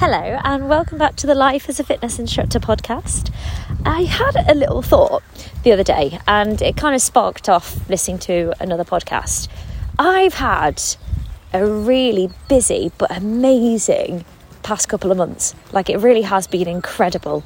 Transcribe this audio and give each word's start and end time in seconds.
Hello, 0.00 0.38
and 0.44 0.68
welcome 0.68 0.96
back 0.96 1.16
to 1.16 1.26
the 1.26 1.34
Life 1.34 1.68
as 1.68 1.80
a 1.80 1.84
Fitness 1.84 2.20
Instructor 2.20 2.60
podcast. 2.60 3.32
I 3.84 4.02
had 4.02 4.36
a 4.48 4.54
little 4.54 4.80
thought 4.80 5.24
the 5.64 5.72
other 5.72 5.82
day, 5.82 6.20
and 6.28 6.62
it 6.62 6.76
kind 6.76 6.94
of 6.94 7.02
sparked 7.02 7.48
off 7.48 7.90
listening 7.90 8.20
to 8.20 8.54
another 8.60 8.84
podcast. 8.84 9.48
I've 9.98 10.34
had 10.34 10.80
a 11.52 11.66
really 11.66 12.30
busy 12.48 12.92
but 12.96 13.10
amazing 13.10 14.24
past 14.62 14.88
couple 14.88 15.10
of 15.10 15.18
months. 15.18 15.56
Like, 15.72 15.90
it 15.90 15.96
really 15.96 16.22
has 16.22 16.46
been 16.46 16.68
incredible, 16.68 17.42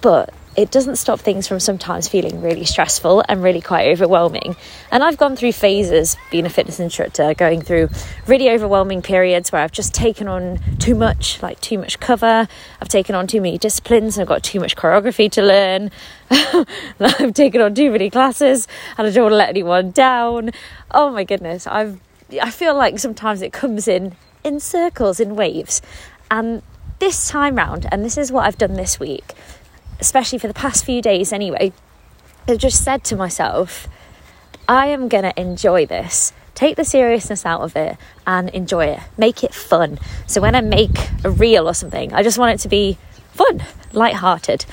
but 0.00 0.32
it 0.56 0.70
doesn't 0.70 0.96
stop 0.96 1.20
things 1.20 1.46
from 1.46 1.60
sometimes 1.60 2.08
feeling 2.08 2.40
really 2.40 2.64
stressful 2.64 3.22
and 3.28 3.42
really 3.42 3.60
quite 3.60 3.88
overwhelming. 3.88 4.56
And 4.90 5.04
I've 5.04 5.18
gone 5.18 5.36
through 5.36 5.52
phases 5.52 6.16
being 6.30 6.46
a 6.46 6.50
fitness 6.50 6.80
instructor, 6.80 7.34
going 7.34 7.60
through 7.60 7.90
really 8.26 8.50
overwhelming 8.50 9.02
periods 9.02 9.52
where 9.52 9.62
I've 9.62 9.72
just 9.72 9.92
taken 9.92 10.28
on 10.28 10.58
too 10.78 10.94
much, 10.94 11.42
like 11.42 11.60
too 11.60 11.78
much 11.78 12.00
cover. 12.00 12.48
I've 12.80 12.88
taken 12.88 13.14
on 13.14 13.26
too 13.26 13.40
many 13.40 13.58
disciplines 13.58 14.16
and 14.16 14.22
I've 14.22 14.28
got 14.28 14.42
too 14.42 14.60
much 14.60 14.76
choreography 14.76 15.30
to 15.32 15.42
learn. 15.42 15.90
I've 17.00 17.34
taken 17.34 17.60
on 17.60 17.74
too 17.74 17.90
many 17.90 18.08
classes 18.08 18.66
and 18.96 19.06
I 19.06 19.10
don't 19.10 19.24
want 19.24 19.32
to 19.32 19.36
let 19.36 19.50
anyone 19.50 19.90
down. 19.90 20.52
Oh 20.90 21.10
my 21.10 21.24
goodness, 21.24 21.66
I've 21.66 22.00
I 22.42 22.50
feel 22.50 22.74
like 22.74 22.98
sometimes 22.98 23.40
it 23.40 23.52
comes 23.52 23.86
in 23.86 24.16
in 24.42 24.58
circles, 24.58 25.20
in 25.20 25.36
waves. 25.36 25.82
And 26.30 26.62
this 26.98 27.28
time 27.28 27.56
round, 27.56 27.86
and 27.92 28.04
this 28.04 28.16
is 28.16 28.32
what 28.32 28.46
I've 28.46 28.58
done 28.58 28.74
this 28.74 28.98
week, 28.98 29.34
especially 30.00 30.38
for 30.38 30.48
the 30.48 30.54
past 30.54 30.84
few 30.84 31.02
days 31.02 31.32
anyway, 31.32 31.72
I've 32.48 32.58
just 32.58 32.84
said 32.84 33.04
to 33.04 33.16
myself, 33.16 33.88
I 34.68 34.88
am 34.88 35.08
going 35.08 35.24
to 35.24 35.40
enjoy 35.40 35.86
this. 35.86 36.32
Take 36.54 36.76
the 36.76 36.84
seriousness 36.84 37.44
out 37.44 37.60
of 37.60 37.76
it 37.76 37.96
and 38.26 38.48
enjoy 38.50 38.86
it. 38.86 39.00
Make 39.18 39.44
it 39.44 39.54
fun. 39.54 39.98
So 40.26 40.40
when 40.40 40.54
I 40.54 40.60
make 40.60 41.10
a 41.24 41.30
reel 41.30 41.68
or 41.68 41.74
something, 41.74 42.12
I 42.12 42.22
just 42.22 42.38
want 42.38 42.58
it 42.58 42.62
to 42.62 42.68
be 42.68 42.98
fun, 43.32 43.62
light-hearted. 43.92 44.64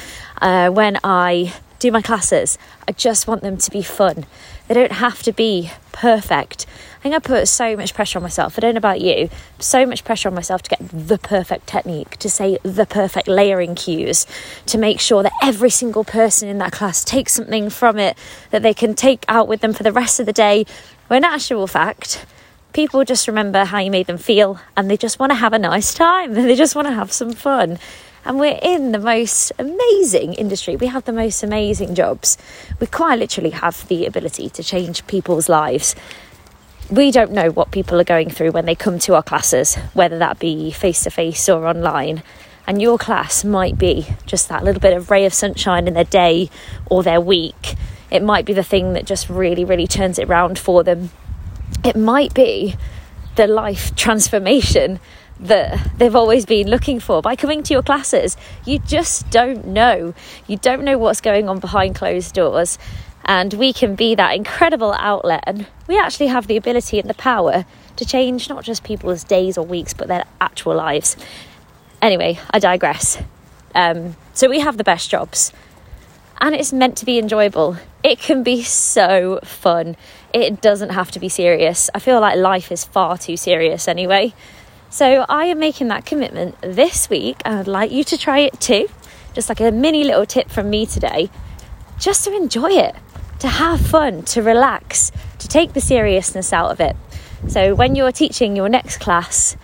Uh, 0.42 0.70
when 0.70 0.98
I 1.04 1.54
do 1.84 1.92
my 1.92 2.02
classes, 2.02 2.58
I 2.88 2.94
just 2.94 3.28
want 3.28 3.42
them 3.42 3.58
to 3.58 3.70
be 3.70 3.82
fun. 3.82 4.26
They 4.68 4.74
don't 4.74 4.94
have 4.94 5.22
to 5.24 5.34
be 5.34 5.70
perfect. 5.92 6.66
I 7.00 7.04
think 7.04 7.16
I 7.16 7.20
put 7.20 7.50
so 7.50 7.76
much 7.76 7.94
pressure 7.94 8.20
on 8.20 8.24
myself. 8.24 8.58
I 8.58 8.62
don't 8.62 8.76
know 8.76 8.78
about 8.78 9.02
you, 9.02 9.30
so 9.60 9.86
much 9.86 10.06
pressure 10.06 10.30
on 10.30 10.36
myself 10.36 10.62
to 10.62 10.70
get 10.70 10.80
the 10.80 11.18
perfect 11.18 11.68
technique, 11.68 12.16
to 12.18 12.30
say 12.30 12.58
the 12.64 12.86
perfect 12.86 13.28
layering 13.28 13.76
cues, 13.76 14.26
to 14.68 14.78
make 14.78 15.02
sure 15.02 15.24
that 15.24 15.34
every 15.44 15.70
single 15.70 16.06
person 16.06 16.48
in 16.48 16.58
that 16.60 16.72
class 16.72 17.04
takes 17.04 17.34
something 17.34 17.70
from 17.70 18.00
it 18.00 18.18
that 18.52 18.64
they 18.64 18.74
can 18.74 18.96
take 18.96 19.26
out 19.28 19.50
with 19.50 19.60
them 19.60 19.74
for 19.74 19.84
the 19.84 19.92
rest 19.92 20.22
of 20.22 20.26
the 20.26 20.32
day. 20.32 20.66
When 21.10 21.26
actual 21.26 21.68
fact, 21.68 22.26
people 22.72 23.04
just 23.04 23.28
remember 23.28 23.66
how 23.66 23.80
you 23.80 23.92
made 23.92 24.08
them 24.08 24.18
feel 24.18 24.62
and 24.78 24.90
they 24.90 24.96
just 24.96 25.20
want 25.20 25.32
to 25.32 25.36
have 25.36 25.52
a 25.52 25.60
nice 25.60 25.94
time 25.94 26.34
and 26.34 26.46
they 26.50 26.56
just 26.56 26.76
want 26.76 26.88
to 26.88 26.94
have 26.94 27.12
some 27.12 27.34
fun. 27.34 27.78
And 28.26 28.40
we're 28.40 28.60
in 28.62 28.94
the 28.94 29.00
most 29.00 29.52
amazing 29.60 30.34
industry. 30.36 30.76
We 30.76 30.88
have 30.88 31.04
the 31.04 31.12
most 31.12 31.44
amazing 31.44 31.94
jobs. 31.94 32.38
We 32.80 32.88
quite 32.88 33.20
literally 33.20 33.50
have 33.50 33.88
the 33.90 34.06
ability 34.06 34.50
to 34.52 34.64
change 34.64 35.06
people's 35.08 35.50
lives. 35.50 35.94
We 36.90 37.12
don't 37.12 37.32
know 37.32 37.50
what 37.50 37.72
people 37.72 38.00
are 38.00 38.06
going 38.06 38.30
through 38.30 38.52
when 38.52 38.66
they 38.66 38.76
come 38.76 39.00
to 39.00 39.16
our 39.16 39.24
classes, 39.24 39.76
whether 39.94 40.18
that 40.20 40.40
be 40.40 40.72
face 40.72 41.04
to 41.04 41.10
face 41.10 41.50
or 41.50 41.68
online. 41.68 42.24
And 42.66 42.82
your 42.82 42.98
class 42.98 43.44
might 43.44 43.78
be 43.78 44.08
just 44.26 44.48
that 44.48 44.64
little 44.64 44.80
bit 44.80 44.96
of 44.96 45.12
ray 45.12 45.26
of 45.26 45.34
sunshine 45.34 45.88
in 45.88 45.94
their 45.94 46.06
day 46.06 46.50
or 46.86 47.04
their 47.04 47.20
week. 47.20 47.76
It 48.10 48.24
might 48.24 48.46
be 48.46 48.54
the 48.54 48.64
thing 48.64 48.94
that 48.94 49.06
just 49.06 49.30
really, 49.30 49.66
really 49.66 49.88
turns 49.88 50.18
it 50.18 50.30
round 50.30 50.58
for 50.58 50.82
them. 50.84 51.12
It 51.84 51.98
might 51.98 52.34
be 52.34 52.78
the 53.36 53.48
life 53.48 53.96
transformation 53.96 55.00
that 55.40 55.98
they've 55.98 56.16
always 56.16 56.46
been 56.46 56.68
looking 56.68 57.00
for 57.00 57.22
by 57.22 57.36
coming 57.36 57.64
to 57.64 57.74
your 57.74 57.84
classes. 57.84 58.38
You 58.66 58.80
just 58.80 59.30
don't 59.30 59.68
know. 59.68 60.14
You 60.48 60.58
don't 60.58 60.84
know 60.84 60.98
what's 60.98 61.22
going 61.22 61.50
on 61.50 61.60
behind 61.60 61.96
closed 61.96 62.34
doors. 62.34 62.78
And 63.26 63.54
we 63.54 63.72
can 63.72 63.96
be 63.96 64.16
that 64.16 64.36
incredible 64.36 64.94
outlet. 64.94 65.44
And 65.48 65.68
we 65.88 65.98
actually 65.98 66.28
have 66.28 66.48
the 66.48 66.58
ability 66.58 67.00
and 67.00 67.10
the 67.10 67.14
power 67.14 67.66
to 67.96 68.06
change 68.06 68.50
not 68.50 68.64
just 68.64 68.84
people's 68.84 69.24
days 69.24 69.58
or 69.58 69.66
weeks, 69.66 69.94
but 69.94 70.08
their 70.08 70.26
actual 70.42 70.76
lives. 70.76 71.16
Anyway, 72.02 72.40
I 72.52 72.60
digress. 72.60 73.18
Um, 73.74 74.16
so 74.34 74.50
we 74.50 74.60
have 74.60 74.78
the 74.78 74.84
best 74.84 75.10
jobs. 75.10 75.54
And 76.42 76.54
it's 76.54 76.74
meant 76.74 76.98
to 76.98 77.06
be 77.06 77.18
enjoyable. 77.18 77.78
It 78.04 78.20
can 78.20 78.44
be 78.44 78.64
so 78.64 79.40
fun. 79.44 79.96
It 80.34 80.60
doesn't 80.60 80.90
have 80.90 81.12
to 81.12 81.20
be 81.20 81.30
serious. 81.30 81.90
I 81.96 82.00
feel 82.00 82.20
like 82.20 82.38
life 82.38 82.72
is 82.72 82.84
far 82.84 83.18
too 83.18 83.38
serious 83.38 83.88
anyway. 83.88 84.34
So 84.94 85.26
I 85.28 85.46
am 85.46 85.58
making 85.58 85.88
that 85.88 86.06
commitment 86.06 86.56
this 86.62 87.10
week 87.10 87.38
and 87.46 87.56
I'd 87.58 87.68
like 87.68 87.92
you 87.92 88.04
to 88.04 88.16
try 88.16 88.42
it 88.42 88.60
too. 88.60 88.88
Just 89.34 89.50
like 89.50 89.60
a 89.60 89.72
mini 89.72 90.04
little 90.04 90.28
tip 90.28 90.52
from 90.52 90.70
me 90.70 90.86
today, 90.86 91.32
just 91.98 92.26
to 92.26 92.36
enjoy 92.36 92.70
it, 92.70 92.96
to 93.40 93.48
have 93.48 93.82
fun, 93.82 94.22
to 94.26 94.44
relax, 94.44 95.12
to 95.40 95.48
take 95.48 95.74
the 95.74 95.82
seriousness 95.82 96.54
out 96.54 96.70
of 96.70 96.80
it. 96.80 96.96
So 97.48 97.74
when 97.74 97.96
you're 97.96 98.12
teaching 98.12 98.56
your 98.56 98.70
next 98.70 99.00
class, 99.00 99.58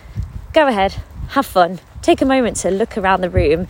go 0.51 0.67
ahead, 0.67 0.95
have 1.27 1.45
fun, 1.45 1.79
take 2.01 2.23
a 2.23 2.25
moment 2.25 2.57
to 2.61 2.71
look 2.71 2.97
around 2.97 3.21
the 3.21 3.29
room, 3.29 3.67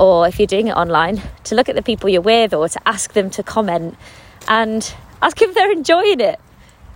or 0.00 0.26
if 0.26 0.38
you're 0.38 0.46
doing 0.46 0.68
it 0.68 0.76
online, 0.76 1.20
to 1.44 1.54
look 1.54 1.68
at 1.68 1.74
the 1.74 1.82
people 1.82 2.08
you're 2.08 2.22
with 2.22 2.54
or 2.54 2.70
to 2.70 2.88
ask 2.88 3.12
them 3.12 3.28
to 3.28 3.42
comment 3.42 3.98
and 4.48 4.94
ask 5.20 5.42
if 5.42 5.52
they're 5.52 5.72
enjoying 5.72 6.20
it. 6.20 6.40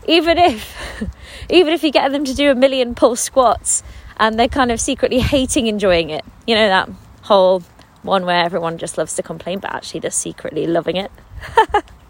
Even 0.09 0.38
if 0.38 1.10
even 1.50 1.75
if 1.75 1.84
you 1.84 1.93
get 1.93 2.12
them 2.12 2.25
to 2.25 2.32
do 2.32 2.50
a 2.50 2.55
million 2.55 2.94
pull 2.94 3.15
squats 3.15 3.82
and 4.19 4.38
they're 4.38 4.49
kind 4.49 4.71
of 4.71 4.81
secretly 4.81 5.21
hating 5.21 5.66
enjoying 5.66 6.10
it. 6.10 6.25
You 6.47 6.54
know, 6.54 6.69
that 6.69 6.88
whole 7.22 7.62
one 8.03 8.25
where 8.25 8.44
everyone 8.44 8.78
just 8.78 8.97
loves 8.97 9.15
to 9.15 9.22
complain 9.22 9.59
but 9.59 9.72
actually 9.72 10.00
they're 10.00 10.10
secretly 10.10 10.66
loving 10.66 10.97
it. 10.97 11.10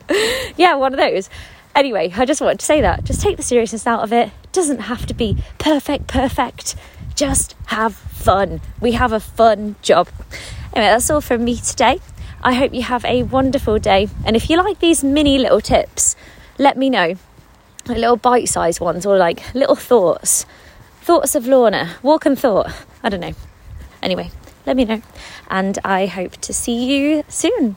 yeah, 0.57 0.75
one 0.75 0.93
of 0.93 0.99
those. 0.99 1.31
Anyway, 1.75 2.13
I 2.17 2.25
just 2.25 2.41
wanted 2.41 2.61
to 2.61 2.67
say 2.67 2.81
that. 2.81 3.05
Just 3.05 3.21
take 3.21 3.37
the 3.37 3.43
seriousness 3.43 3.87
out 3.87 4.03
of 4.03 4.13
it. 4.13 4.31
Doesn't 4.53 4.81
have 4.81 5.07
to 5.07 5.15
be 5.15 5.37
perfect, 5.59 6.07
perfect. 6.07 6.75
Just 7.15 7.55
have 7.67 7.95
fun. 7.95 8.61
We 8.81 8.93
have 8.93 9.13
a 9.13 9.21
fun 9.21 9.77
job. 9.83 10.09
Anyway, 10.73 10.91
that's 10.91 11.11
all 11.11 11.21
from 11.21 11.45
me 11.45 11.57
today. 11.57 12.01
I 12.43 12.55
hope 12.55 12.73
you 12.73 12.83
have 12.83 13.05
a 13.05 13.25
wonderful 13.25 13.79
day. 13.79 14.09
And 14.25 14.37
if 14.37 14.49
you 14.49 14.57
like 14.57 14.79
these 14.79 15.03
mini 15.03 15.39
little 15.39 15.61
tips, 15.61 16.17
let 16.59 16.77
me 16.77 16.89
know. 16.89 17.15
Like 17.87 17.99
little 17.99 18.17
bite 18.17 18.49
sized 18.49 18.81
ones 18.81 19.05
or 19.05 19.17
like 19.17 19.55
little 19.55 19.77
thoughts 19.77 20.47
Thoughts 21.07 21.37
of 21.37 21.47
Lorna, 21.47 21.95
walk 22.03 22.27
and 22.27 22.37
thought. 22.37 22.73
I 23.01 23.11
don't 23.11 23.21
know. 23.21 23.33
Anyway, 24.03 24.33
let 24.67 24.75
me 24.75 24.85
know. 24.85 25.03
And 25.49 25.79
I 25.85 26.07
hope 26.07 26.33
to 26.39 26.53
see 26.53 26.85
you 26.85 27.23
soon. 27.29 27.77